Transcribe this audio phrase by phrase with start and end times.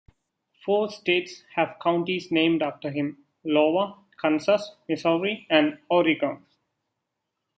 [0.65, 6.43] Four states have counties named after him: Iowa, Kansas, Missouri, and Oregon.